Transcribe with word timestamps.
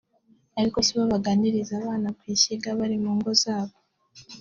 ariko 0.59 0.77
sibo 0.85 1.03
baganiriza 1.13 1.71
abana 1.81 2.07
ku 2.17 2.23
ishyiga 2.33 2.69
bari 2.79 2.97
mu 3.03 3.11
ngo 3.17 3.31
zabo 3.43 3.75